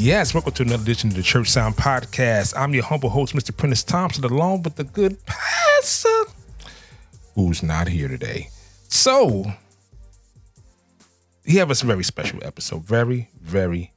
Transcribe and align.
Yes, 0.00 0.32
welcome 0.32 0.52
to 0.52 0.62
another 0.62 0.84
edition 0.84 1.10
of 1.10 1.16
the 1.16 1.24
Church 1.24 1.48
Sound 1.48 1.74
Podcast. 1.74 2.54
I'm 2.56 2.72
your 2.72 2.84
humble 2.84 3.10
host, 3.10 3.34
Mr. 3.34 3.50
Prentiss 3.54 3.82
Thompson, 3.82 4.22
along 4.22 4.62
with 4.62 4.76
the 4.76 4.84
good 4.84 5.18
pastor 5.26 6.22
who's 7.34 7.64
not 7.64 7.88
here 7.88 8.06
today. 8.06 8.48
So, 8.86 9.44
he 11.44 11.56
have 11.56 11.72
a 11.72 11.74
very 11.74 12.04
special 12.04 12.38
episode. 12.44 12.84
Very, 12.84 13.28
very, 13.40 13.92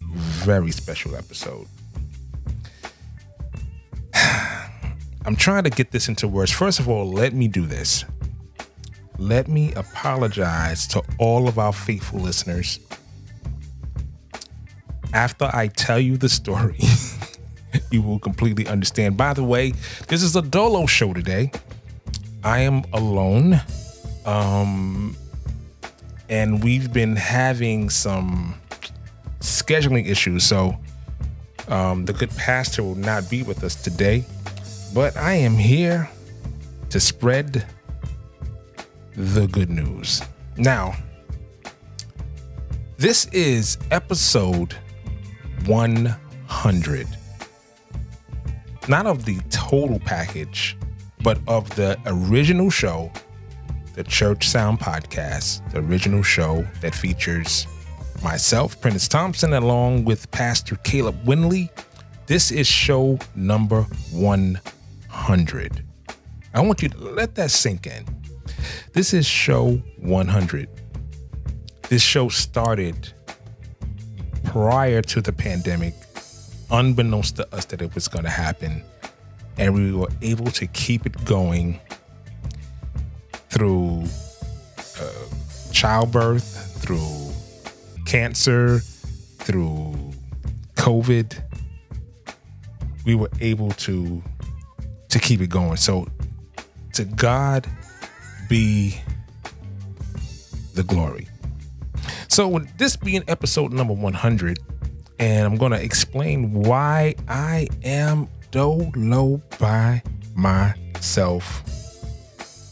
very 0.00 0.70
special 0.70 1.16
episode. 1.16 1.66
I'm 4.14 5.34
trying 5.34 5.64
to 5.64 5.70
get 5.70 5.90
this 5.90 6.06
into 6.06 6.28
words. 6.28 6.52
First 6.52 6.78
of 6.78 6.88
all, 6.88 7.10
let 7.10 7.34
me 7.34 7.48
do 7.48 7.66
this. 7.66 8.04
Let 9.18 9.48
me 9.48 9.72
apologize 9.74 10.86
to 10.86 11.02
all 11.18 11.48
of 11.48 11.58
our 11.58 11.72
faithful 11.72 12.20
listeners. 12.20 12.78
After 15.12 15.50
I 15.52 15.68
tell 15.68 15.98
you 15.98 16.16
the 16.16 16.28
story, 16.28 16.78
you 17.90 18.02
will 18.02 18.18
completely 18.18 18.66
understand. 18.66 19.16
By 19.16 19.34
the 19.34 19.44
way, 19.44 19.72
this 20.08 20.22
is 20.22 20.36
a 20.36 20.42
dolo 20.42 20.86
show 20.86 21.12
today. 21.12 21.50
I 22.44 22.60
am 22.60 22.84
alone. 22.92 23.60
Um, 24.24 25.16
and 26.28 26.62
we've 26.62 26.92
been 26.92 27.16
having 27.16 27.90
some 27.90 28.54
scheduling 29.40 30.06
issues. 30.06 30.44
So 30.44 30.76
um, 31.68 32.04
the 32.04 32.12
good 32.12 32.30
pastor 32.30 32.82
will 32.82 32.94
not 32.94 33.28
be 33.28 33.42
with 33.42 33.64
us 33.64 33.74
today, 33.74 34.24
but 34.94 35.16
I 35.16 35.34
am 35.34 35.54
here 35.54 36.08
to 36.90 37.00
spread 37.00 37.66
the 39.16 39.46
good 39.48 39.70
news. 39.70 40.22
Now, 40.56 40.94
this 42.96 43.26
is 43.26 43.78
episode 43.90 44.76
100. 45.66 47.06
Not 48.88 49.06
of 49.06 49.24
the 49.24 49.38
total 49.50 49.98
package, 50.00 50.76
but 51.22 51.38
of 51.46 51.68
the 51.76 51.98
original 52.06 52.70
show 52.70 53.12
the 53.94 54.04
Church 54.04 54.48
Sound 54.48 54.78
Podcast, 54.78 55.68
the 55.72 55.80
original 55.80 56.22
show 56.22 56.66
that 56.80 56.94
features 56.94 57.66
myself, 58.22 58.80
Prentiss 58.80 59.08
Thompson, 59.08 59.52
along 59.52 60.04
with 60.04 60.30
Pastor 60.30 60.76
Caleb 60.76 61.22
Winley. 61.24 61.68
This 62.26 62.50
is 62.50 62.66
show 62.66 63.18
number 63.34 63.82
100. 64.12 65.84
I 66.54 66.60
want 66.60 66.82
you 66.82 66.88
to 66.88 66.98
let 66.98 67.34
that 67.34 67.50
sink 67.50 67.86
in. 67.86 68.04
This 68.92 69.12
is 69.12 69.26
show 69.26 69.82
100. 69.98 70.68
This 71.88 72.02
show 72.02 72.28
started 72.28 73.12
prior 74.50 75.00
to 75.00 75.20
the 75.20 75.32
pandemic, 75.32 75.94
unbeknownst 76.72 77.36
to 77.36 77.54
us 77.54 77.66
that 77.66 77.80
it 77.80 77.94
was 77.94 78.08
going 78.08 78.24
to 78.24 78.30
happen. 78.30 78.82
And 79.56 79.74
we 79.74 79.92
were 79.92 80.08
able 80.22 80.50
to 80.52 80.66
keep 80.66 81.06
it 81.06 81.24
going 81.24 81.78
through 83.48 84.04
uh, 85.00 85.72
childbirth, 85.72 86.82
through 86.82 87.30
cancer, 88.06 88.80
through 89.38 89.94
COVID, 90.74 91.40
we 93.04 93.14
were 93.14 93.30
able 93.40 93.70
to 93.72 94.22
to 95.10 95.18
keep 95.18 95.40
it 95.40 95.48
going. 95.48 95.76
So 95.76 96.08
to 96.94 97.04
God 97.04 97.68
be 98.48 99.00
the 100.74 100.82
glory. 100.82 101.28
So 102.40 102.48
with 102.48 102.74
this 102.78 102.96
being 102.96 103.22
episode 103.28 103.70
number 103.70 103.92
100, 103.92 104.60
and 105.18 105.44
I'm 105.44 105.56
going 105.56 105.72
to 105.72 105.82
explain 105.84 106.54
why 106.54 107.14
I 107.28 107.68
am 107.84 108.30
dolo 108.50 109.42
by 109.58 110.02
myself 110.34 111.62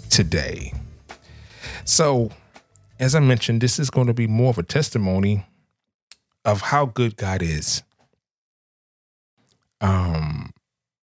today. 0.08 0.72
So, 1.84 2.30
as 2.98 3.14
I 3.14 3.20
mentioned, 3.20 3.60
this 3.60 3.78
is 3.78 3.90
going 3.90 4.06
to 4.06 4.14
be 4.14 4.26
more 4.26 4.48
of 4.48 4.56
a 4.56 4.62
testimony 4.62 5.44
of 6.46 6.62
how 6.62 6.86
good 6.86 7.18
God 7.18 7.42
is 7.42 7.82
um 9.82 10.50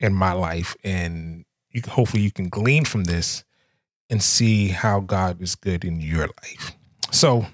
in 0.01 0.15
my 0.15 0.33
life 0.33 0.75
and 0.83 1.45
you 1.71 1.83
hopefully 1.87 2.23
you 2.23 2.31
can 2.31 2.49
glean 2.49 2.87
from 2.87 3.05
this 3.05 3.45
and 4.09 4.23
see 4.23 4.69
how 4.69 5.01
God 5.01 5.43
is 5.43 5.55
good 5.55 5.85
in 5.85 6.01
your 6.01 6.29
life. 6.43 6.73
So, 7.11 7.45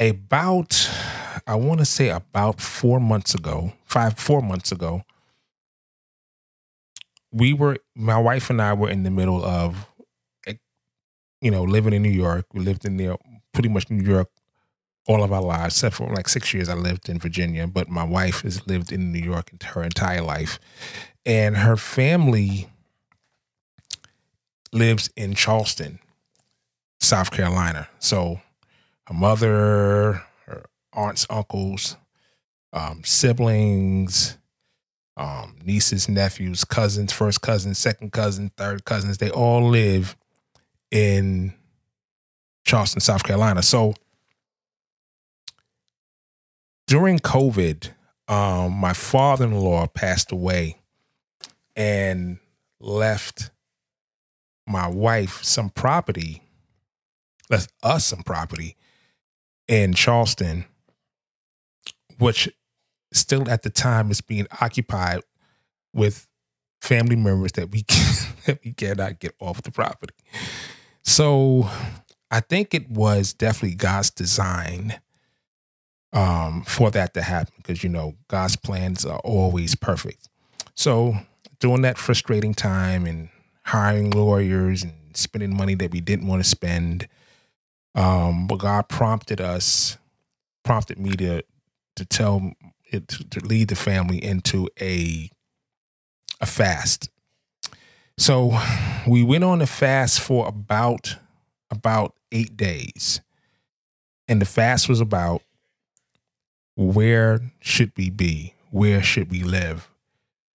about 0.00 0.90
I 1.46 1.54
want 1.54 1.80
to 1.80 1.86
say 1.86 2.08
about 2.08 2.60
4 2.60 3.00
months 3.00 3.34
ago, 3.34 3.72
5 3.84 4.18
4 4.18 4.42
months 4.42 4.72
ago, 4.72 5.02
we 7.32 7.52
were 7.52 7.76
my 7.94 8.18
wife 8.18 8.50
and 8.50 8.60
I 8.60 8.72
were 8.74 8.90
in 8.90 9.02
the 9.02 9.10
middle 9.10 9.44
of 9.44 9.86
eh, 10.46 10.54
you 11.40 11.50
know 11.50 11.62
living 11.62 11.92
in 11.92 12.02
New 12.02 12.10
York. 12.10 12.46
We 12.52 12.60
lived 12.62 12.84
in 12.84 12.96
there 12.96 13.16
pretty 13.52 13.68
much 13.68 13.90
New 13.90 14.02
York 14.02 14.28
all 15.06 15.24
of 15.24 15.32
our 15.32 15.42
lives, 15.42 15.74
except 15.76 15.96
for 15.96 16.12
like 16.14 16.28
six 16.28 16.52
years 16.54 16.68
I 16.68 16.74
lived 16.74 17.08
in 17.08 17.18
Virginia. 17.18 17.66
But 17.66 17.88
my 17.88 18.04
wife 18.04 18.42
has 18.42 18.66
lived 18.66 18.92
in 18.92 19.12
New 19.12 19.20
York 19.20 19.50
her 19.62 19.82
entire 19.82 20.22
life, 20.22 20.58
and 21.26 21.56
her 21.58 21.76
family 21.76 22.68
lives 24.72 25.10
in 25.16 25.34
Charleston, 25.34 25.98
South 27.00 27.30
Carolina. 27.30 27.88
So 27.98 28.40
her 29.10 29.14
mother, 29.14 30.22
her 30.46 30.64
aunts, 30.92 31.26
uncles, 31.28 31.96
um, 32.72 33.02
siblings, 33.04 34.38
um, 35.16 35.56
nieces, 35.64 36.08
nephews, 36.08 36.64
cousins, 36.64 37.12
first 37.12 37.42
cousins, 37.42 37.76
second 37.76 38.12
cousins, 38.12 38.52
third 38.56 38.84
cousins. 38.84 39.18
They 39.18 39.30
all 39.30 39.68
live 39.68 40.16
in 40.92 41.54
Charleston, 42.64 43.00
South 43.00 43.24
Carolina. 43.24 43.62
So 43.64 43.94
during 46.86 47.18
COVID, 47.18 47.90
um, 48.28 48.72
my 48.74 48.92
father 48.92 49.46
in 49.46 49.54
law 49.58 49.88
passed 49.88 50.30
away 50.30 50.78
and 51.74 52.38
left 52.78 53.50
my 54.68 54.86
wife 54.86 55.42
some 55.42 55.70
property, 55.70 56.44
left 57.50 57.72
us 57.82 58.06
some 58.06 58.22
property 58.22 58.76
in 59.70 59.94
Charleston, 59.94 60.64
which 62.18 62.48
still 63.12 63.48
at 63.48 63.62
the 63.62 63.70
time 63.70 64.10
is 64.10 64.20
being 64.20 64.48
occupied 64.60 65.20
with 65.94 66.26
family 66.80 67.14
members 67.14 67.52
that 67.52 67.70
we 67.70 67.82
can, 67.84 68.34
that 68.46 68.58
we 68.64 68.72
cannot 68.72 69.20
get 69.20 69.32
off 69.38 69.62
the 69.62 69.70
property. 69.70 70.14
So 71.04 71.70
I 72.32 72.40
think 72.40 72.74
it 72.74 72.90
was 72.90 73.32
definitely 73.32 73.76
God's 73.76 74.10
design 74.10 75.00
um, 76.12 76.64
for 76.66 76.90
that 76.90 77.14
to 77.14 77.22
happen 77.22 77.54
because 77.58 77.84
you 77.84 77.90
know 77.90 78.16
God's 78.26 78.56
plans 78.56 79.06
are 79.06 79.20
always 79.20 79.76
perfect. 79.76 80.28
So 80.74 81.14
during 81.60 81.82
that 81.82 81.96
frustrating 81.96 82.54
time 82.54 83.06
and 83.06 83.28
hiring 83.66 84.10
lawyers 84.10 84.82
and 84.82 84.94
spending 85.14 85.56
money 85.56 85.76
that 85.76 85.92
we 85.92 86.00
didn't 86.00 86.26
want 86.26 86.42
to 86.42 86.48
spend, 86.48 87.06
um, 87.94 88.46
but 88.46 88.56
God 88.58 88.88
prompted 88.88 89.40
us, 89.40 89.98
prompted 90.64 90.98
me 90.98 91.12
to 91.16 91.42
to 91.96 92.04
tell 92.04 92.52
it 92.86 93.08
to 93.08 93.40
lead 93.40 93.68
the 93.68 93.76
family 93.76 94.22
into 94.22 94.68
a 94.80 95.30
a 96.40 96.46
fast. 96.46 97.10
So 98.18 98.58
we 99.06 99.22
went 99.22 99.44
on 99.44 99.62
a 99.62 99.66
fast 99.66 100.20
for 100.20 100.46
about 100.46 101.16
about 101.70 102.14
eight 102.32 102.56
days. 102.56 103.20
And 104.28 104.40
the 104.40 104.46
fast 104.46 104.88
was 104.88 105.00
about 105.00 105.42
where 106.76 107.40
should 107.60 107.92
we 107.96 108.10
be? 108.10 108.54
Where 108.70 109.02
should 109.02 109.30
we 109.30 109.42
live? 109.42 109.88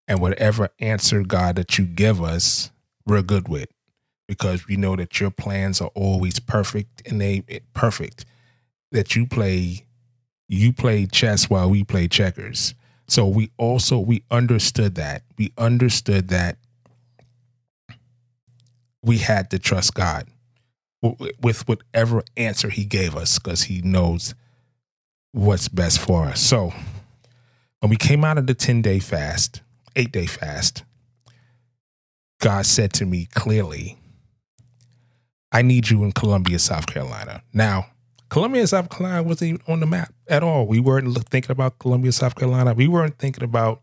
And 0.07 0.21
whatever 0.21 0.69
answer, 0.79 1.23
God, 1.23 1.55
that 1.55 1.77
you 1.77 1.85
give 1.85 2.21
us, 2.21 2.71
we're 3.05 3.21
good 3.21 3.47
with 3.47 3.69
because 4.27 4.67
we 4.67 4.75
know 4.75 4.95
that 4.95 5.19
your 5.19 5.31
plans 5.31 5.81
are 5.81 5.91
always 5.93 6.39
perfect 6.39 7.07
and 7.07 7.21
they 7.21 7.43
eh, 7.49 7.59
perfect. 7.73 8.25
That 8.91 9.15
you 9.15 9.25
play 9.25 9.85
you 10.47 10.73
play 10.73 11.05
chess 11.05 11.49
while 11.49 11.69
we 11.69 11.83
play 11.83 12.07
checkers. 12.07 12.75
So 13.07 13.27
we 13.27 13.51
also 13.57 13.99
we 13.99 14.23
understood 14.31 14.95
that. 14.95 15.23
We 15.37 15.51
understood 15.57 16.29
that 16.29 16.57
we 19.03 19.19
had 19.19 19.51
to 19.51 19.59
trust 19.59 19.93
God 19.93 20.27
with 21.39 21.67
whatever 21.67 22.23
answer 22.35 22.69
he 22.69 22.83
gave 22.83 23.15
us 23.15 23.37
because 23.37 23.63
he 23.63 23.81
knows 23.81 24.33
what's 25.31 25.67
best 25.67 25.99
for 25.99 26.25
us. 26.25 26.41
So 26.41 26.73
when 27.79 27.91
we 27.91 27.97
came 27.97 28.23
out 28.23 28.39
of 28.39 28.47
the 28.47 28.55
10 28.55 28.81
day 28.81 28.99
fast, 28.99 29.61
eight 29.95 30.11
day 30.11 30.25
fast, 30.25 30.83
God 32.39 32.65
said 32.65 32.93
to 32.93 33.05
me 33.05 33.27
clearly, 33.33 33.97
I 35.55 35.61
need 35.61 35.89
you 35.89 36.03
in 36.03 36.11
Columbia, 36.11 36.59
South 36.59 36.85
Carolina. 36.85 37.41
Now, 37.53 37.85
Columbia, 38.27 38.67
South 38.67 38.89
Carolina 38.89 39.23
wasn't 39.23 39.51
even 39.51 39.61
on 39.69 39.79
the 39.79 39.85
map 39.85 40.13
at 40.27 40.43
all. 40.43 40.67
We 40.67 40.81
weren't 40.81 41.17
thinking 41.29 41.51
about 41.51 41.79
Columbia, 41.79 42.11
South 42.11 42.35
Carolina. 42.35 42.73
We 42.73 42.89
weren't 42.89 43.17
thinking 43.19 43.45
about 43.45 43.79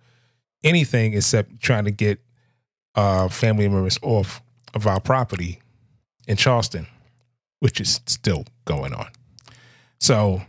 anything 0.63 1.15
except 1.15 1.63
trying 1.63 1.87
to 1.87 1.91
get 1.91 2.21
uh, 2.95 3.29
family 3.29 3.71
members 3.71 3.99
off 4.03 4.43
of 4.75 4.87
our 4.87 5.01
property 5.01 5.61
in 6.29 6.37
Charleston, 6.37 6.89
which 7.61 7.81
is 7.81 8.03
still 8.05 8.45
going 8.67 8.93
on. 8.93 9.07
So, 9.99 10.43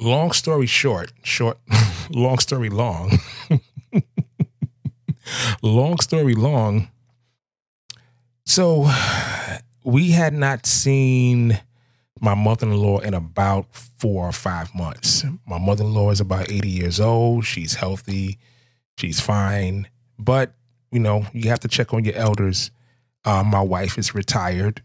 long 0.00 0.32
story 0.32 0.64
short, 0.64 1.12
short, 1.22 1.58
long 2.10 2.38
story 2.38 2.70
long, 2.70 3.18
long 5.62 6.00
story 6.00 6.32
long. 6.32 6.88
So, 8.46 8.90
we 9.84 10.10
had 10.10 10.32
not 10.32 10.66
seen 10.66 11.60
my 12.20 12.34
mother-in-law 12.34 12.98
in 12.98 13.14
about 13.14 13.74
four 13.74 14.28
or 14.28 14.32
five 14.32 14.74
months. 14.74 15.24
My 15.46 15.58
mother-in-law 15.58 16.10
is 16.10 16.20
about 16.20 16.50
80 16.50 16.68
years 16.68 17.00
old. 17.00 17.46
She's 17.46 17.74
healthy. 17.74 18.38
She's 18.98 19.20
fine. 19.20 19.88
But, 20.18 20.54
you 20.92 21.00
know, 21.00 21.26
you 21.32 21.48
have 21.48 21.60
to 21.60 21.68
check 21.68 21.94
on 21.94 22.04
your 22.04 22.14
elders. 22.14 22.70
Uh, 23.24 23.42
my 23.42 23.62
wife 23.62 23.96
is 23.96 24.14
retired. 24.14 24.82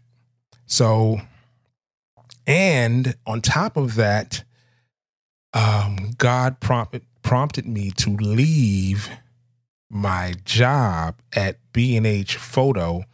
So, 0.66 1.20
and 2.46 3.14
on 3.26 3.42
top 3.42 3.76
of 3.76 3.96
that, 3.96 4.44
um, 5.52 6.12
God 6.18 6.60
prompted 6.60 7.02
prompted 7.22 7.66
me 7.66 7.90
to 7.90 8.10
leave 8.10 9.10
my 9.90 10.32
job 10.44 11.20
at 11.34 11.58
B&H 11.72 12.36
Photo 12.36 13.04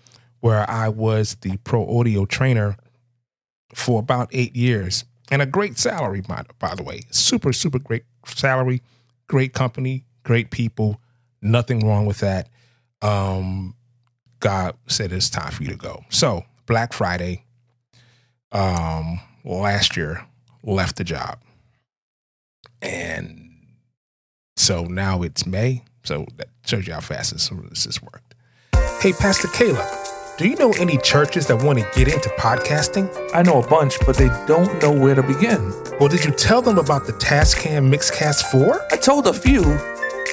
where 0.43 0.69
I 0.69 0.89
was 0.89 1.37
the 1.37 1.57
pro 1.59 1.99
audio 1.99 2.27
trainer 2.27 2.77
for 3.73 4.01
about 4.01 4.29
eight 4.33 4.57
years 4.57 5.05
and 5.31 5.41
a 5.41 5.47
great 5.47 5.79
salary, 5.79 6.21
by, 6.21 6.43
by 6.59 6.75
the 6.75 6.83
way. 6.83 7.03
Super, 7.11 7.53
super 7.53 7.79
great 7.79 8.03
salary, 8.27 8.83
great 9.29 9.53
company, 9.53 10.05
great 10.25 10.51
people. 10.51 11.01
Nothing 11.41 11.87
wrong 11.87 12.07
with 12.07 12.19
that. 12.19 12.49
Um, 13.01 13.77
God 14.41 14.77
said 14.89 15.13
it's 15.13 15.31
time 15.31 15.53
for 15.53 15.63
you 15.63 15.69
to 15.71 15.77
go. 15.77 16.05
So, 16.09 16.45
Black 16.67 16.93
Friday, 16.93 17.45
um, 18.51 19.21
last 19.45 19.97
year, 19.97 20.27
left 20.65 20.97
the 20.97 21.05
job. 21.05 21.39
And 22.83 23.53
so 24.57 24.85
now 24.85 25.23
it's 25.23 25.47
May. 25.47 25.85
So 26.03 26.27
that 26.37 26.49
shows 26.67 26.89
you 26.89 26.95
how 26.95 27.01
fast 27.01 27.33
this, 27.33 27.49
this 27.49 27.85
has 27.85 28.03
worked. 28.03 28.35
Hey, 29.01 29.13
Pastor 29.13 29.47
Caleb. 29.49 30.12
Do 30.39 30.49
you 30.49 30.57
know 30.57 30.73
any 30.81 30.97
churches 30.97 31.47
that 31.49 31.63
want 31.63 31.79
to 31.79 31.87
get 31.95 32.09
into 32.09 32.31
podcasting? 32.31 33.07
I 33.35 33.43
know 33.43 33.61
a 33.63 33.67
bunch, 33.67 33.99
but 34.07 34.17
they 34.17 34.29
don't 34.47 34.83
know 34.83 34.91
where 34.91 35.15
to 35.15 35.23
begin. 35.23 35.75
Well, 36.01 36.09
did 36.09 36.25
you 36.25 36.31
tell 36.31 36.63
them 36.63 36.79
about 36.79 37.05
the 37.07 37.13
Tascam 37.13 37.93
Mixcast 37.93 38.51
4? 38.51 38.81
I 38.91 38.97
told 38.97 39.27
a 39.27 39.35
few, 39.35 39.63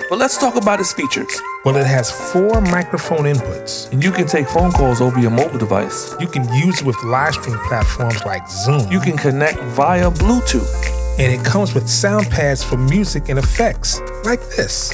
but 0.09 0.17
let's 0.17 0.37
talk 0.37 0.55
about 0.55 0.79
its 0.79 0.93
features. 0.93 1.41
Well, 1.65 1.75
it 1.75 1.85
has 1.85 2.09
four 2.31 2.61
microphone 2.61 3.25
inputs. 3.25 3.91
And 3.91 4.01
you 4.01 4.11
can 4.13 4.25
take 4.25 4.47
phone 4.47 4.71
calls 4.71 5.01
over 5.01 5.19
your 5.19 5.31
mobile 5.31 5.59
device. 5.59 6.15
You 6.21 6.27
can 6.27 6.47
use 6.53 6.79
it 6.79 6.87
with 6.87 6.95
live 7.03 7.33
stream 7.33 7.57
platforms 7.67 8.23
like 8.25 8.47
Zoom. 8.49 8.89
You 8.89 9.01
can 9.01 9.17
connect 9.17 9.59
via 9.59 10.09
Bluetooth. 10.11 11.19
And 11.19 11.33
it 11.33 11.45
comes 11.45 11.73
with 11.73 11.89
sound 11.89 12.29
pads 12.29 12.63
for 12.63 12.77
music 12.77 13.27
and 13.27 13.37
effects, 13.37 13.99
like 14.23 14.39
this. 14.55 14.93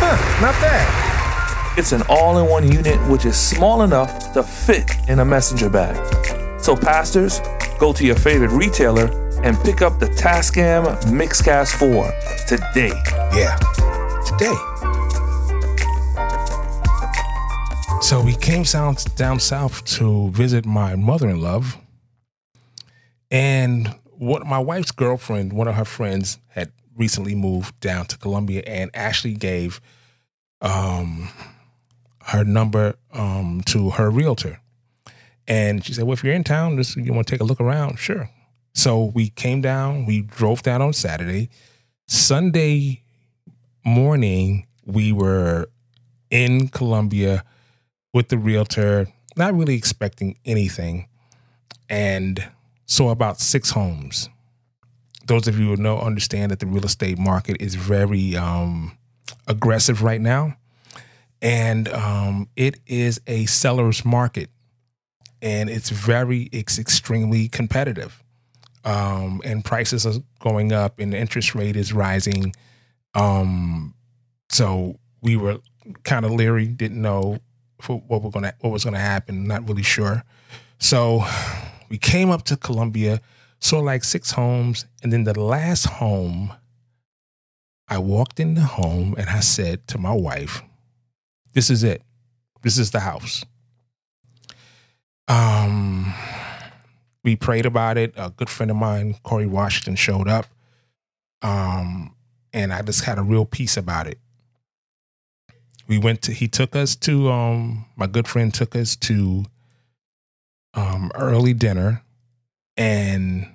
Huh, 0.00 0.40
not 0.42 0.60
bad. 0.60 1.07
It's 1.78 1.92
an 1.92 2.02
all 2.08 2.38
in 2.40 2.50
one 2.50 2.66
unit 2.72 2.98
which 3.08 3.24
is 3.24 3.36
small 3.36 3.82
enough 3.82 4.32
to 4.32 4.42
fit 4.42 4.90
in 5.06 5.20
a 5.20 5.24
messenger 5.24 5.70
bag. 5.70 5.94
So, 6.60 6.74
pastors, 6.74 7.40
go 7.78 7.92
to 7.92 8.04
your 8.04 8.16
favorite 8.16 8.50
retailer 8.50 9.06
and 9.44 9.56
pick 9.60 9.80
up 9.80 10.00
the 10.00 10.06
Tascam 10.06 10.86
Mixcast 11.04 11.78
4 11.78 12.12
today. 12.48 12.90
Yeah, 13.32 13.54
today. 14.26 14.56
So 18.02 18.22
we 18.22 18.34
came 18.34 18.64
down 19.14 19.38
south 19.38 19.84
to 19.98 20.30
visit 20.30 20.66
my 20.66 20.96
mother-in-law, 20.96 21.62
and 23.30 23.94
what 24.16 24.44
my 24.44 24.58
wife's 24.58 24.90
girlfriend, 24.90 25.52
one 25.52 25.68
of 25.68 25.76
her 25.76 25.84
friends, 25.84 26.38
had 26.48 26.72
recently 26.96 27.36
moved 27.36 27.78
down 27.78 28.06
to 28.06 28.18
Columbia 28.18 28.64
and 28.66 28.90
actually 28.94 29.34
gave 29.34 29.80
um, 30.60 31.28
her 32.28 32.44
number 32.44 32.94
um, 33.12 33.62
to 33.66 33.90
her 33.90 34.10
realtor. 34.10 34.60
And 35.46 35.84
she 35.84 35.94
said, 35.94 36.04
Well, 36.04 36.12
if 36.12 36.22
you're 36.22 36.34
in 36.34 36.44
town, 36.44 36.76
just 36.76 36.96
you 36.96 37.12
want 37.12 37.26
to 37.26 37.30
take 37.30 37.40
a 37.40 37.44
look 37.44 37.60
around? 37.60 37.98
Sure. 37.98 38.30
So 38.74 39.04
we 39.14 39.30
came 39.30 39.60
down, 39.60 40.04
we 40.04 40.22
drove 40.22 40.62
down 40.62 40.82
on 40.82 40.92
Saturday. 40.92 41.48
Sunday 42.06 43.02
morning, 43.84 44.66
we 44.84 45.10
were 45.10 45.68
in 46.30 46.68
Columbia 46.68 47.44
with 48.12 48.28
the 48.28 48.38
realtor, 48.38 49.08
not 49.36 49.54
really 49.54 49.74
expecting 49.74 50.38
anything, 50.44 51.08
and 51.88 52.46
saw 52.84 53.10
about 53.10 53.40
six 53.40 53.70
homes. 53.70 54.28
Those 55.26 55.48
of 55.48 55.58
you 55.58 55.68
who 55.68 55.76
know 55.76 55.98
understand 55.98 56.52
that 56.52 56.60
the 56.60 56.66
real 56.66 56.84
estate 56.84 57.18
market 57.18 57.56
is 57.60 57.74
very 57.74 58.36
um, 58.36 58.96
aggressive 59.46 60.02
right 60.02 60.20
now 60.20 60.56
and 61.40 61.88
um, 61.88 62.48
it 62.56 62.80
is 62.86 63.20
a 63.26 63.46
seller's 63.46 64.04
market, 64.04 64.50
and 65.40 65.70
it's 65.70 65.90
very 65.90 66.48
it's 66.52 66.78
extremely 66.78 67.48
competitive, 67.48 68.22
um, 68.84 69.40
and 69.44 69.64
prices 69.64 70.06
are 70.06 70.20
going 70.40 70.72
up, 70.72 70.98
and 70.98 71.12
the 71.12 71.18
interest 71.18 71.54
rate 71.54 71.76
is 71.76 71.92
rising. 71.92 72.54
Um, 73.14 73.94
so 74.48 74.98
we 75.22 75.36
were 75.36 75.58
kind 76.04 76.24
of 76.24 76.32
leery, 76.32 76.66
didn't 76.66 77.00
know 77.00 77.38
what 77.86 78.22
we're 78.22 78.30
gonna 78.30 78.54
what 78.60 78.70
was 78.70 78.84
gonna 78.84 78.98
happen, 78.98 79.46
not 79.46 79.66
really 79.68 79.82
sure. 79.82 80.24
So 80.78 81.24
we 81.88 81.98
came 81.98 82.30
up 82.30 82.44
to 82.44 82.56
Columbia, 82.56 83.20
saw 83.60 83.80
like 83.80 84.04
six 84.04 84.32
homes, 84.32 84.86
and 85.02 85.12
then 85.12 85.24
the 85.24 85.38
last 85.38 85.84
home. 85.86 86.52
I 87.90 87.96
walked 87.96 88.38
in 88.38 88.52
the 88.52 88.60
home 88.60 89.14
and 89.16 89.30
I 89.30 89.40
said 89.40 89.88
to 89.88 89.96
my 89.96 90.12
wife, 90.12 90.62
this 91.54 91.70
is 91.70 91.84
it. 91.84 92.02
This 92.62 92.78
is 92.78 92.90
the 92.90 93.00
house. 93.00 93.44
Um, 95.28 96.14
we 97.22 97.36
prayed 97.36 97.66
about 97.66 97.98
it. 97.98 98.14
A 98.16 98.30
good 98.30 98.48
friend 98.48 98.70
of 98.70 98.76
mine, 98.76 99.16
Corey 99.22 99.46
Washington, 99.46 99.96
showed 99.96 100.28
up. 100.28 100.46
Um, 101.42 102.14
and 102.52 102.72
I 102.72 102.82
just 102.82 103.04
had 103.04 103.18
a 103.18 103.22
real 103.22 103.44
peace 103.44 103.76
about 103.76 104.06
it. 104.06 104.18
We 105.86 105.98
went 105.98 106.22
to, 106.22 106.32
he 106.32 106.48
took 106.48 106.74
us 106.76 106.96
to, 106.96 107.30
um, 107.30 107.86
my 107.96 108.06
good 108.06 108.28
friend 108.28 108.52
took 108.52 108.76
us 108.76 108.96
to 108.96 109.44
um, 110.74 111.10
early 111.14 111.54
dinner 111.54 112.02
and 112.76 113.48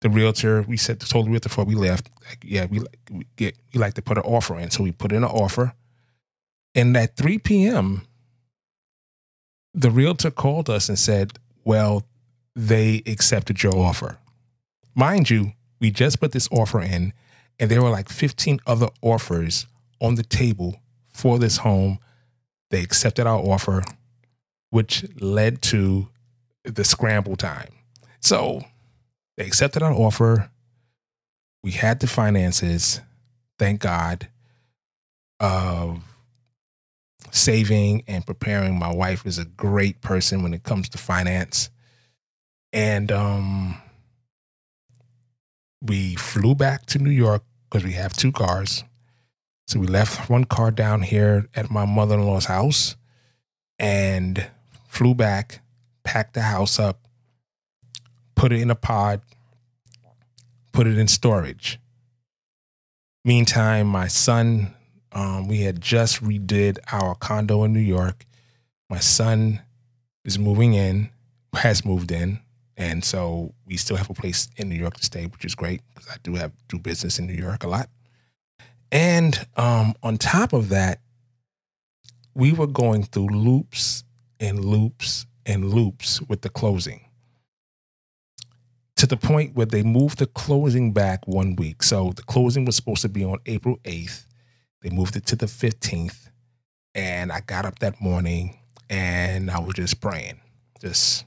the 0.00 0.08
realtor, 0.08 0.62
we 0.62 0.76
said, 0.76 1.00
told 1.00 1.26
the 1.26 1.30
realtor 1.30 1.50
before 1.50 1.64
we 1.64 1.74
left, 1.74 2.08
like, 2.26 2.38
yeah, 2.42 2.66
we, 2.66 2.80
we 3.10 3.26
get, 3.36 3.56
we 3.74 3.80
like 3.80 3.94
to 3.94 4.02
put 4.02 4.16
an 4.16 4.24
offer 4.24 4.58
in. 4.58 4.70
So 4.70 4.82
we 4.82 4.92
put 4.92 5.12
in 5.12 5.18
an 5.18 5.30
offer 5.30 5.74
and 6.80 6.96
at 6.96 7.16
3 7.16 7.38
p.m., 7.38 8.06
the 9.74 9.90
realtor 9.90 10.30
called 10.30 10.70
us 10.70 10.88
and 10.88 10.98
said, 10.98 11.38
Well, 11.62 12.06
they 12.56 13.02
accepted 13.06 13.62
your 13.62 13.76
offer. 13.76 14.18
Mind 14.94 15.28
you, 15.28 15.52
we 15.78 15.90
just 15.90 16.20
put 16.20 16.32
this 16.32 16.48
offer 16.50 16.80
in 16.80 17.12
And 17.58 17.70
there 17.70 17.82
were 17.82 17.90
like 17.90 18.08
15 18.08 18.60
other 18.66 18.88
offers 19.02 19.66
on 20.00 20.14
the 20.14 20.22
table 20.22 20.80
for 21.12 21.38
this 21.38 21.58
home. 21.58 21.98
They 22.70 22.82
accepted 22.82 23.26
our 23.26 23.38
offer, 23.38 23.82
which 24.70 25.04
led 25.20 25.60
to 25.62 26.08
the 26.64 26.84
scramble 26.84 27.36
time. 27.36 27.72
So 28.20 28.62
they 29.36 29.46
accepted 29.46 29.82
our 29.82 29.92
offer. 29.92 30.50
We 31.62 31.72
had 31.72 32.00
the 32.00 32.06
finances, 32.06 33.02
thank 33.58 33.80
God, 33.80 34.28
of 35.38 36.02
saving 37.30 38.04
and 38.06 38.26
preparing. 38.26 38.78
My 38.78 38.92
wife 38.92 39.26
is 39.26 39.38
a 39.38 39.44
great 39.44 40.00
person 40.00 40.42
when 40.42 40.54
it 40.54 40.62
comes 40.62 40.88
to 40.90 40.98
finance. 40.98 41.70
And 42.72 43.10
um, 43.10 43.80
we 45.82 46.14
flew 46.14 46.54
back 46.54 46.86
to 46.86 46.98
New 46.98 47.10
York 47.10 47.42
because 47.68 47.84
we 47.84 47.92
have 47.92 48.12
two 48.12 48.32
cars. 48.32 48.84
So 49.66 49.78
we 49.78 49.86
left 49.86 50.28
one 50.28 50.44
car 50.44 50.70
down 50.70 51.02
here 51.02 51.48
at 51.54 51.70
my 51.70 51.84
mother 51.84 52.16
in 52.16 52.26
law's 52.26 52.46
house 52.46 52.96
and 53.78 54.48
flew 54.88 55.14
back, 55.14 55.60
packed 56.02 56.34
the 56.34 56.42
house 56.42 56.78
up, 56.78 57.06
put 58.34 58.52
it 58.52 58.60
in 58.60 58.70
a 58.70 58.74
pod, 58.74 59.22
put 60.72 60.86
it 60.86 60.98
in 60.98 61.06
storage. 61.06 61.78
Meantime, 63.24 63.86
my 63.86 64.08
son, 64.08 64.74
um, 65.12 65.48
we 65.48 65.62
had 65.62 65.80
just 65.80 66.22
redid 66.22 66.78
our 66.92 67.14
condo 67.14 67.64
in 67.64 67.72
New 67.72 67.80
York. 67.80 68.26
My 68.88 68.98
son 68.98 69.60
is 70.24 70.38
moving 70.38 70.74
in, 70.74 71.10
has 71.54 71.84
moved 71.84 72.12
in, 72.12 72.40
and 72.76 73.04
so 73.04 73.54
we 73.66 73.76
still 73.76 73.96
have 73.96 74.10
a 74.10 74.14
place 74.14 74.48
in 74.56 74.68
New 74.68 74.76
York 74.76 74.96
to 74.96 75.04
stay, 75.04 75.26
which 75.26 75.44
is 75.44 75.54
great 75.54 75.82
because 75.88 76.08
I 76.08 76.16
do 76.22 76.34
have 76.34 76.52
do 76.68 76.78
business 76.78 77.18
in 77.18 77.26
New 77.26 77.34
York 77.34 77.64
a 77.64 77.68
lot. 77.68 77.88
And 78.92 79.46
um, 79.56 79.94
on 80.02 80.18
top 80.18 80.52
of 80.52 80.68
that, 80.70 81.00
we 82.34 82.52
were 82.52 82.66
going 82.66 83.04
through 83.04 83.28
loops 83.28 84.04
and 84.38 84.64
loops 84.64 85.26
and 85.46 85.72
loops 85.72 86.20
with 86.22 86.42
the 86.42 86.48
closing 86.48 87.02
to 89.00 89.06
the 89.06 89.16
point 89.16 89.54
where 89.54 89.64
they 89.64 89.82
moved 89.82 90.18
the 90.18 90.26
closing 90.26 90.92
back 90.92 91.26
one 91.26 91.56
week. 91.56 91.82
So 91.82 92.12
the 92.14 92.22
closing 92.22 92.66
was 92.66 92.76
supposed 92.76 93.00
to 93.00 93.08
be 93.08 93.24
on 93.24 93.38
April 93.46 93.78
8th. 93.84 94.26
They 94.82 94.90
moved 94.90 95.16
it 95.16 95.26
to 95.26 95.36
the 95.36 95.46
15th. 95.46 96.28
And 96.94 97.30
I 97.30 97.40
got 97.40 97.66
up 97.66 97.78
that 97.80 98.00
morning 98.00 98.58
and 98.88 99.50
I 99.50 99.60
was 99.60 99.74
just 99.74 100.00
praying. 100.00 100.40
Just, 100.80 101.24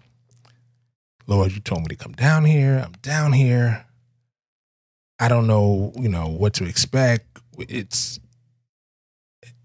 Lord, 1.27 1.51
you 1.51 1.59
told 1.59 1.81
me 1.81 1.87
to 1.89 1.95
come 1.95 2.11
down 2.13 2.45
here. 2.45 2.81
I'm 2.83 2.93
down 3.01 3.33
here. 3.33 3.85
I 5.19 5.27
don't 5.27 5.47
know, 5.47 5.93
you 5.95 6.09
know, 6.09 6.27
what 6.27 6.53
to 6.55 6.65
expect. 6.65 7.39
It's 7.57 8.19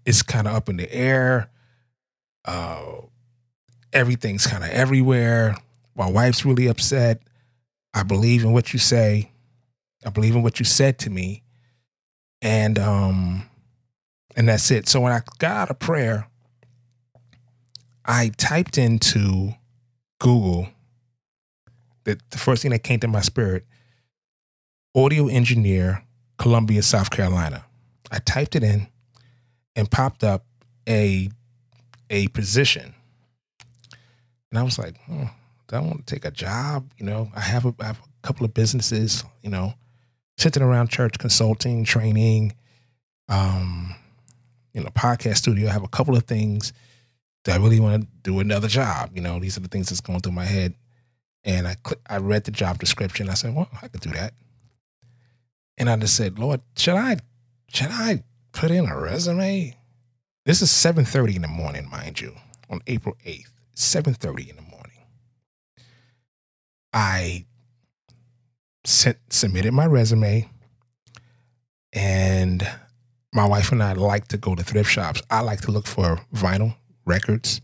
it's 0.05 0.21
kind 0.21 0.47
of 0.47 0.55
up 0.55 0.69
in 0.69 0.77
the 0.77 0.91
air. 0.93 1.49
Uh 2.45 3.01
everything's 3.91 4.47
kind 4.47 4.63
of 4.63 4.69
everywhere. 4.69 5.55
My 5.95 6.09
wife's 6.09 6.45
really 6.45 6.67
upset. 6.67 7.21
I 7.93 8.03
believe 8.03 8.43
in 8.43 8.53
what 8.53 8.71
you 8.71 8.79
say. 8.79 9.31
I 10.05 10.11
believe 10.11 10.35
in 10.35 10.43
what 10.43 10.59
you 10.59 10.65
said 10.65 10.97
to 10.99 11.09
me. 11.09 11.43
And 12.41 12.79
um 12.79 13.48
and 14.35 14.47
that's 14.47 14.69
it. 14.71 14.87
So 14.87 15.01
when 15.01 15.11
I 15.11 15.21
got 15.39 15.57
out 15.57 15.69
of 15.69 15.79
prayer, 15.79 16.27
I 18.05 18.31
typed 18.37 18.77
into 18.77 19.53
Google 20.19 20.69
the, 22.03 22.19
the 22.31 22.37
first 22.37 22.61
thing 22.61 22.71
that 22.71 22.83
came 22.83 22.99
to 23.01 23.07
my 23.07 23.21
spirit, 23.21 23.65
audio 24.95 25.27
engineer, 25.27 26.03
Columbia, 26.37 26.81
South 26.81 27.11
Carolina. 27.11 27.65
I 28.11 28.19
typed 28.19 28.55
it 28.55 28.63
in 28.63 28.87
and 29.75 29.89
popped 29.91 30.23
up 30.23 30.45
a 30.87 31.29
a 32.09 32.27
position. 32.29 32.95
And 34.49 34.57
I 34.57 34.63
was 34.63 34.79
like, 34.79 34.97
hmm, 35.05 35.25
do 35.67 35.75
I 35.75 35.79
want 35.79 36.07
to 36.07 36.13
take 36.13 36.25
a 36.25 36.31
job? 36.31 36.91
You 36.97 37.05
know, 37.05 37.31
I 37.35 37.41
have 37.41 37.65
a, 37.65 37.75
I 37.79 37.85
have 37.85 37.99
a 37.99 38.27
couple 38.27 38.45
of 38.45 38.53
businesses, 38.53 39.23
you 39.43 39.49
know, 39.51 39.75
sitting 40.37 40.63
around 40.63 40.89
church 40.89 41.19
consulting, 41.19 41.83
training, 41.83 42.53
um, 43.27 43.93
you 44.73 44.81
know, 44.81 44.89
podcast 44.89 45.37
studio. 45.37 45.69
I 45.69 45.73
have 45.73 45.83
a 45.83 45.87
couple 45.87 46.15
of 46.15 46.23
things 46.23 46.73
that 47.45 47.59
I 47.59 47.63
really 47.63 47.79
want 47.79 48.01
to 48.01 48.07
do 48.23 48.39
another 48.39 48.67
job. 48.67 49.11
You 49.13 49.21
know, 49.21 49.39
these 49.39 49.57
are 49.57 49.61
the 49.61 49.67
things 49.67 49.89
that's 49.89 50.01
going 50.01 50.19
through 50.19 50.33
my 50.33 50.45
head. 50.45 50.75
And 51.43 51.67
I 51.67 51.75
cl- 51.85 52.01
I 52.09 52.17
read 52.17 52.43
the 52.43 52.51
job 52.51 52.79
description. 52.79 53.29
I 53.29 53.33
said, 53.33 53.55
well, 53.55 53.69
I 53.81 53.87
could 53.87 54.01
do 54.01 54.11
that. 54.11 54.33
And 55.77 55.89
I 55.89 55.95
just 55.95 56.15
said, 56.15 56.37
Lord, 56.37 56.61
should 56.75 56.95
I 56.95 57.19
should 57.71 57.91
I 57.91 58.23
put 58.51 58.71
in 58.71 58.85
a 58.87 58.99
resume? 58.99 59.75
This 60.45 60.61
is 60.61 60.69
7:30 60.69 61.37
in 61.37 61.41
the 61.43 61.47
morning, 61.47 61.89
mind 61.89 62.19
you, 62.19 62.35
on 62.69 62.81
April 62.87 63.15
8th. 63.25 63.51
7:30 63.75 64.49
in 64.49 64.55
the 64.57 64.61
morning. 64.63 64.75
I 66.91 67.45
sent, 68.83 69.17
submitted 69.29 69.73
my 69.73 69.85
resume, 69.85 70.49
and 71.93 72.67
my 73.33 73.45
wife 73.45 73.71
and 73.71 73.83
I 73.83 73.93
like 73.93 74.27
to 74.29 74.37
go 74.37 74.55
to 74.55 74.63
thrift 74.63 74.89
shops. 74.89 75.21
I 75.29 75.41
like 75.41 75.61
to 75.61 75.71
look 75.71 75.87
for 75.87 76.19
vinyl 76.33 76.75
records, 77.05 77.61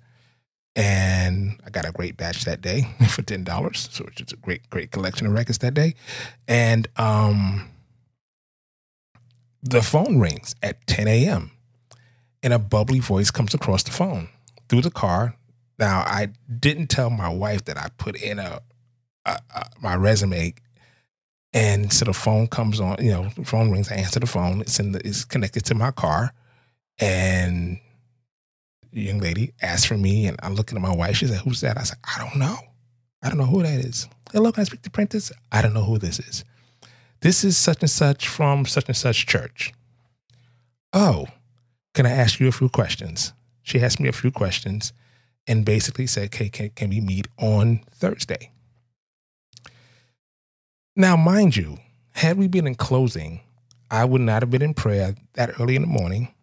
and 0.76 1.60
I 1.66 1.70
got 1.70 1.88
a 1.88 1.92
great 1.92 2.18
batch 2.18 2.46
that 2.46 2.62
day 2.62 2.88
for 3.10 3.22
ten 3.22 3.44
dollars. 3.44 3.90
So 3.92 4.08
it's 4.18 4.34
a 4.34 4.38
great, 4.38 4.70
great 4.70 4.92
collection 4.92 5.28
of 5.28 5.34
records 5.34 5.60
that 5.60 5.74
day, 5.74 5.96
and 6.48 6.88
um, 6.98 7.70
the 9.66 9.82
phone 9.82 10.20
rings 10.20 10.56
at 10.62 10.86
10 10.86 11.08
a.m. 11.08 11.52
and 12.44 12.54
a 12.54 12.60
bubbly 12.60 13.00
voice 13.00 13.32
comes 13.32 13.54
across 13.56 13.82
the 13.82 13.92
phone 13.92 14.30
through 14.70 14.82
the 14.82 14.92
car. 14.92 15.36
Now 15.80 16.02
I 16.06 16.30
didn't 16.60 16.88
tell 16.88 17.10
my 17.10 17.30
wife 17.30 17.66
that 17.66 17.78
I 17.78 17.90
put 17.98 18.16
in 18.16 18.38
a 18.40 18.62
uh, 19.26 19.38
uh, 19.54 19.64
my 19.82 19.96
resume, 19.96 20.54
and 21.56 21.92
so 21.92 22.04
the 22.04 22.14
phone 22.14 22.48
comes 22.48 22.80
on. 22.80 22.98
You 23.00 23.12
know, 23.12 23.30
phone 23.46 23.72
rings. 23.72 23.92
I 23.92 23.96
answer 23.96 24.20
the 24.20 24.28
phone. 24.28 24.62
It's 24.62 24.80
in 24.80 24.92
the, 24.92 25.00
it's 25.08 25.24
connected 25.24 25.64
to 25.66 25.74
my 25.74 25.90
car, 25.90 26.34
and 27.00 27.80
the 28.92 29.02
young 29.02 29.20
lady 29.20 29.54
asks 29.62 29.86
for 29.86 29.98
me, 29.98 30.28
and 30.28 30.38
I'm 30.44 30.54
looking 30.54 30.78
at 30.78 30.82
my 30.82 30.94
wife. 30.94 31.16
She 31.18 31.28
said, 31.28 31.40
"Who's 31.40 31.62
that?" 31.62 31.78
I 31.80 31.84
said, 31.84 31.98
"I 32.04 32.20
don't 32.20 32.38
know. 32.38 32.58
I 33.24 33.30
don't 33.30 33.38
know 33.38 33.46
who 33.46 33.64
that 33.64 33.80
is." 33.80 34.08
Hello, 34.34 34.52
can 34.52 34.62
I 34.62 34.66
speak 34.66 34.82
to 34.82 34.92
Prentiss? 34.92 35.32
I 35.52 35.62
don't 35.62 35.74
know 35.74 35.86
who 35.86 35.98
this 35.98 36.20
is. 36.20 36.44
This 37.22 37.44
is 37.46 37.58
such 37.58 37.82
and 37.82 37.90
such 37.90 38.28
from 38.28 38.66
such 38.66 38.88
and 38.88 38.98
such 38.98 39.26
church. 39.26 39.74
Oh, 40.92 41.28
can 41.94 42.06
I 42.06 42.12
ask 42.12 42.42
you 42.42 42.50
a 42.50 42.52
few 42.52 42.68
questions? 42.68 43.32
She 43.64 43.80
asked 43.80 44.02
me 44.02 44.10
a 44.10 44.14
few 44.14 44.30
questions 44.30 44.92
and 45.48 45.66
basically 45.66 46.08
said, 46.08 46.26
okay, 46.26 46.50
can, 46.50 46.70
can 46.72 46.90
we 46.90 47.00
meet 47.00 47.28
on 47.38 47.82
Thursday? 47.92 48.52
Now, 50.96 51.18
mind 51.18 51.58
you, 51.58 51.80
had 52.14 52.38
we 52.38 52.48
been 52.48 52.66
in 52.66 52.76
closing, 52.76 53.42
I 53.92 54.06
would 54.06 54.22
not 54.22 54.42
have 54.42 54.50
been 54.50 54.62
in 54.62 54.74
prayer 54.74 55.16
that 55.34 55.60
early 55.60 55.76
in 55.76 55.82
the 55.82 55.88
morning. 55.88 56.34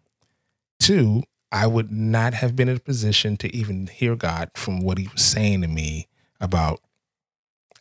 Two, 0.79 1.23
I 1.51 1.67
would 1.67 1.91
not 1.91 2.35
have 2.35 2.55
been 2.55 2.69
in 2.69 2.77
a 2.77 2.81
position 2.81 3.39
to 3.39 3.55
even 3.55 3.87
hear 3.87 4.15
God 4.15 4.51
from 4.55 4.81
what 4.81 4.99
He 4.99 5.09
was 5.09 5.25
saying 5.25 5.63
to 5.63 5.69
me 5.69 6.07
about. 6.39 6.81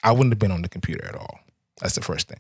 I 0.02 0.14
wouldn't 0.14 0.32
have 0.32 0.40
been 0.40 0.52
on 0.52 0.62
the 0.62 0.70
computer 0.70 1.06
at 1.06 1.16
all. 1.16 1.40
That's 1.82 1.96
the 1.96 2.02
first 2.02 2.30
thing. 2.30 2.40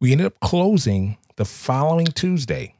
We 0.00 0.12
ended 0.12 0.28
up 0.28 0.40
closing 0.40 1.18
the 1.36 1.44
following 1.44 2.06
Tuesday. 2.06 2.74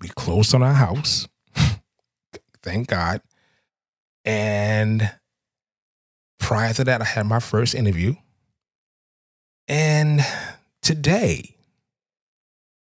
We 0.00 0.08
closed 0.10 0.54
on 0.54 0.62
our 0.62 0.74
house. 0.74 1.26
Thank 2.62 2.88
God. 2.88 3.22
And 4.24 5.10
prior 6.38 6.74
to 6.74 6.84
that, 6.84 7.00
I 7.00 7.04
had 7.04 7.26
my 7.26 7.40
first 7.40 7.74
interview 7.74 8.14
and 9.68 10.20
today 10.82 11.56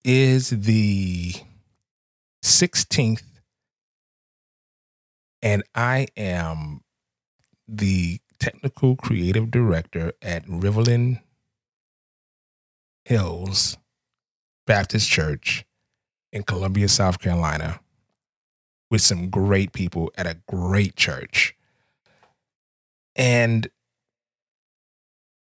is 0.04 0.50
the 0.50 1.34
16th, 2.44 3.24
and 5.42 5.64
I 5.76 6.08
am 6.18 6.82
the 7.68 8.20
technical 8.40 8.96
creative 8.96 9.52
director 9.52 10.14
at 10.22 10.46
Riverland 10.46 11.22
Hills 13.06 13.78
Baptist 14.66 15.10
Church 15.10 15.66
in 16.32 16.44
Columbia, 16.44 16.88
South 16.90 17.20
Carolina, 17.20 17.80
with 18.92 19.02
some 19.02 19.30
great 19.30 19.74
people 19.74 20.12
at 20.18 20.28
a 20.28 20.38
great 20.48 20.96
church. 20.96 21.56
And 23.16 23.70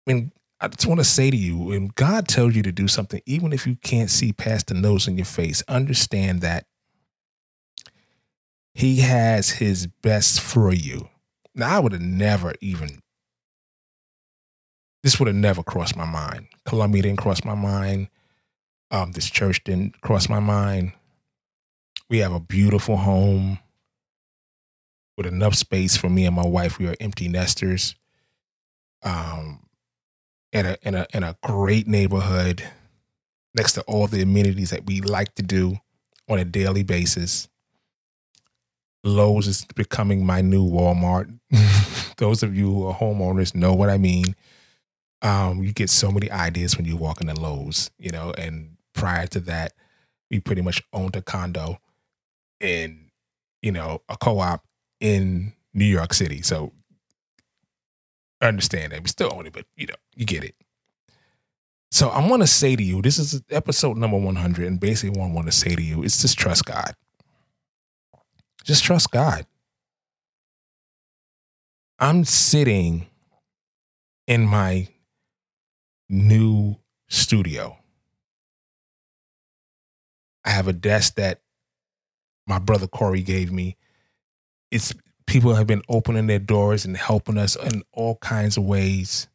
when 0.06 0.32
I 0.64 0.70
just 0.70 0.88
want 0.88 1.02
to 1.02 1.04
say 1.04 1.30
to 1.30 1.36
you, 1.36 1.58
when 1.58 1.92
God 1.96 2.26
tells 2.26 2.56
you 2.56 2.64
to 2.64 2.72
do 2.72 2.88
something, 2.88 3.22
even 3.26 3.52
if 3.52 3.68
you 3.68 3.76
can't 3.76 4.10
see 4.10 4.32
past 4.32 4.68
the 4.68 4.74
nose 4.74 5.10
in 5.10 5.18
your 5.18 5.26
face, 5.26 5.62
understand 5.68 6.40
that 6.40 6.68
He 8.74 9.02
has 9.02 9.50
His 9.50 9.88
best 9.88 10.40
for 10.40 10.72
you. 10.74 11.10
Now, 11.54 11.76
I 11.76 11.80
would 11.82 11.92
have 11.92 12.02
never 12.02 12.54
even, 12.62 13.02
this 15.04 15.20
would 15.20 15.28
have 15.28 15.36
never 15.36 15.64
crossed 15.64 15.98
my 15.98 16.06
mind. 16.06 16.48
Columbia 16.66 17.02
didn't 17.02 17.20
cross 17.20 17.44
my 17.44 17.56
mind. 17.56 18.08
Um, 18.90 19.12
this 19.12 19.30
church 19.30 19.66
didn't 19.66 20.00
cross 20.00 20.30
my 20.30 20.40
mind. 20.40 20.94
We 22.10 22.20
have 22.20 22.32
a 22.32 22.40
beautiful 22.40 22.96
home 22.96 23.60
with 25.18 25.26
enough 25.26 25.56
space 25.56 25.98
for 25.98 26.10
me 26.10 26.26
and 26.26 26.38
my 26.38 26.48
wife. 26.48 26.80
We 26.80 26.88
are 26.88 26.96
empty 27.02 27.28
nesters. 27.28 27.96
Um, 29.04 29.60
in 30.54 30.66
a 30.68 30.78
in 30.84 30.96
a 30.96 31.08
in 31.14 31.24
a 31.24 31.36
great 31.44 31.88
neighborhood, 31.88 32.64
next 33.56 33.74
to 33.74 33.82
all 33.82 34.08
the 34.08 34.22
amenities 34.22 34.70
that 34.70 34.86
we 34.86 35.02
like 35.02 35.34
to 35.36 35.44
do 35.44 35.78
on 36.30 36.40
a 36.40 36.46
daily 36.46 36.84
basis. 36.84 37.50
Lowe's 39.04 39.48
is 39.48 39.66
becoming 39.76 40.26
my 40.26 40.42
new 40.42 40.66
Walmart. 40.66 41.38
Those 42.18 42.42
of 42.42 42.56
you 42.56 42.72
who 42.72 42.88
are 42.88 42.96
homeowners 42.96 43.54
know 43.54 43.74
what 43.74 43.90
I 43.90 43.98
mean. 43.98 44.36
Um, 45.22 45.64
you 45.64 45.74
get 45.74 45.90
so 45.90 46.12
many 46.12 46.32
ideas 46.32 46.78
when 46.78 46.86
you 46.86 46.96
walk 46.96 47.20
into 47.20 47.34
Lowe's, 47.34 47.90
you 47.98 48.12
know, 48.12 48.34
and 48.38 48.78
prior 48.94 49.26
to 49.28 49.40
that, 49.42 49.74
we 50.30 50.40
pretty 50.40 50.62
much 50.62 50.82
owned 50.94 51.16
a 51.16 51.22
condo 51.22 51.80
in, 52.60 53.10
you 53.62 53.72
know, 53.72 54.02
a 54.10 54.18
co-op 54.18 54.64
in 55.00 55.54
New 55.74 55.86
York 55.86 56.14
City. 56.14 56.42
So 56.42 56.74
Understand 58.44 58.92
that. 58.92 59.02
We 59.02 59.08
still 59.08 59.34
own 59.34 59.48
it, 59.48 59.54
but 59.54 59.66
you 59.76 59.88
know, 59.88 59.96
you 60.16 60.26
get 60.26 60.44
it. 60.44 60.56
So 61.92 62.10
I 62.10 62.28
want 62.28 62.42
to 62.42 62.48
say 62.48 62.76
to 62.76 62.84
you, 62.84 63.02
this 63.02 63.18
is 63.18 63.42
episode 63.50 63.98
number 63.98 64.18
100, 64.18 64.68
and 64.68 64.80
basically 64.80 65.18
what 65.18 65.30
I 65.30 65.32
want 65.32 65.48
to 65.48 65.52
say 65.52 65.76
to 65.76 65.82
you 65.82 66.04
is 66.04 66.22
just 66.22 66.38
trust 66.38 66.66
God. 66.66 66.96
Just 68.64 68.84
trust 68.84 69.12
God. 69.12 69.46
I'm 72.00 72.26
sitting 72.26 73.08
in 74.28 74.46
my 74.46 74.90
new 76.10 76.78
studio. 77.08 77.78
I 80.44 80.50
have 80.50 80.68
a 80.68 80.74
desk 80.74 81.16
that 81.16 81.42
my 82.48 82.60
brother 82.60 82.88
Corey 82.88 83.22
gave 83.22 83.52
me. 83.52 83.78
It's 84.72 84.94
people 85.26 85.56
have 85.56 85.68
been 85.68 85.82
opening 85.90 86.28
their 86.28 86.40
doors 86.40 86.86
and 86.86 86.98
helping 86.98 87.38
us 87.38 87.56
in 87.56 87.84
all 87.92 88.16
kinds 88.18 88.58
of 88.58 88.64
ways. 88.64 89.28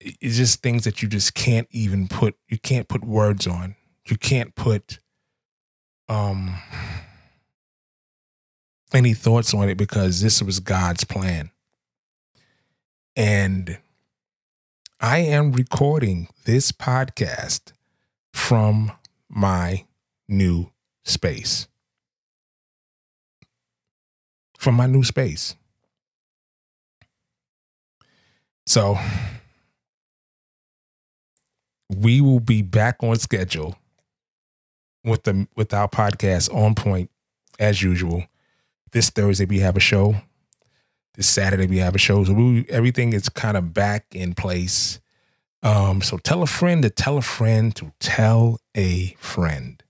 It's 0.00 0.36
just 0.36 0.62
things 0.62 0.84
that 0.84 1.02
you 1.02 1.08
just 1.08 1.34
can't 1.34 1.68
even 1.70 2.08
put 2.08 2.36
you 2.48 2.58
can't 2.58 2.88
put 2.88 3.04
words 3.04 3.46
on. 3.46 3.76
You 4.06 4.16
can't 4.16 4.54
put 4.54 4.98
um 6.08 6.56
any 8.92 9.14
thoughts 9.14 9.54
on 9.54 9.68
it 9.68 9.76
because 9.76 10.20
this 10.20 10.42
was 10.42 10.60
God's 10.60 11.04
plan. 11.04 11.50
And 13.14 13.78
I 15.00 15.18
am 15.18 15.52
recording 15.52 16.28
this 16.44 16.72
podcast 16.72 17.72
from 18.32 18.92
my 19.28 19.84
new 20.28 20.72
space. 21.04 21.66
From 24.60 24.74
my 24.74 24.84
new 24.84 25.02
space. 25.02 25.56
So 28.66 28.98
we 31.88 32.20
will 32.20 32.40
be 32.40 32.60
back 32.60 32.96
on 33.02 33.16
schedule 33.16 33.78
with 35.02 35.22
the 35.22 35.48
with 35.56 35.72
our 35.72 35.88
podcast 35.88 36.54
on 36.54 36.74
point 36.74 37.10
as 37.58 37.82
usual. 37.82 38.24
This 38.92 39.08
Thursday 39.08 39.46
we 39.46 39.60
have 39.60 39.78
a 39.78 39.80
show. 39.80 40.16
This 41.14 41.26
Saturday 41.26 41.66
we 41.66 41.78
have 41.78 41.94
a 41.94 41.98
show. 41.98 42.22
So 42.24 42.34
we, 42.34 42.66
everything 42.68 43.14
is 43.14 43.30
kind 43.30 43.56
of 43.56 43.72
back 43.72 44.04
in 44.12 44.34
place. 44.34 45.00
Um, 45.62 46.02
so 46.02 46.18
tell 46.18 46.42
a 46.42 46.46
friend 46.46 46.82
to 46.82 46.90
tell 46.90 47.16
a 47.16 47.22
friend 47.22 47.74
to 47.76 47.92
tell 47.98 48.60
a 48.76 49.16
friend. 49.18 49.82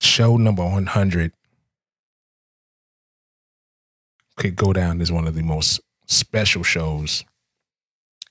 Show 0.00 0.36
number 0.36 0.64
100 0.64 1.32
could 4.36 4.56
go 4.56 4.72
down 4.72 5.00
as 5.00 5.12
one 5.12 5.26
of 5.26 5.34
the 5.34 5.42
most 5.42 5.80
special 6.06 6.62
shows 6.62 7.24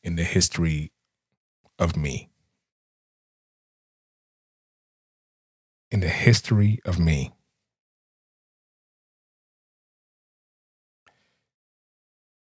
in 0.04 0.16
the 0.16 0.24
history 0.24 0.92
of 1.80 1.96
me. 1.96 2.30
In 5.92 6.00
the 6.00 6.08
history 6.08 6.80
of 6.86 7.00
me. 7.00 7.34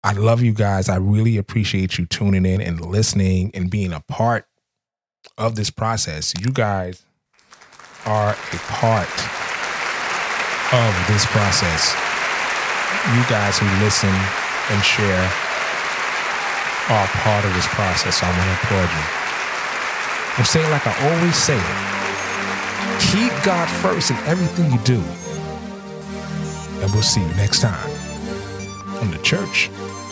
I 0.04 0.13
love 0.13 0.41
you 0.41 0.54
guys. 0.54 0.88
I 0.88 0.95
really 0.95 1.38
appreciate 1.38 1.98
you 1.98 2.06
tuning 2.06 2.45
in 2.45 2.62
and 2.62 2.80
listening 2.80 3.52
and 3.54 3.69
being 3.69 3.91
a 3.91 4.00
part 4.00 4.45
of 5.38 5.56
this 5.56 5.69
process. 5.69 6.34
You 6.39 6.52
guys 6.52 7.04
are 8.06 8.32
a 8.32 8.58
part 8.69 9.10
of 10.72 11.08
this 11.08 11.26
process. 11.26 12.09
You 13.15 13.23
guys 13.30 13.58
who 13.58 13.65
listen 13.84 14.10
and 14.10 14.84
share 14.84 15.25
are 16.89 17.08
part 17.21 17.45
of 17.45 17.54
this 17.54 17.67
process. 17.67 18.19
So 18.19 18.25
I 18.25 18.30
want 18.30 18.49
to 18.49 18.56
applaud 18.63 18.89
you. 18.89 19.06
I'm 20.38 20.45
saying 20.45 20.69
like 20.71 20.86
I 20.88 20.93
always 21.10 21.36
say 21.36 21.58
it. 21.58 21.89
Keep 23.12 23.43
God 23.43 23.67
first 23.82 24.12
in 24.12 24.17
everything 24.25 24.71
you 24.71 24.80
do. 24.80 25.02
And 26.82 26.91
we'll 26.93 27.04
see 27.04 27.21
you 27.21 27.28
next 27.36 27.62
time 27.62 27.89
on 29.02 29.12
the 29.12 29.17
church 29.19 29.69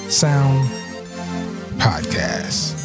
Sound 0.09 0.67
Podcast. 1.77 2.76